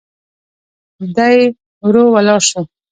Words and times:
دی 1.15 1.37
ورو 1.85 2.03
ولاړ 2.13 2.41
شو. 2.49 2.61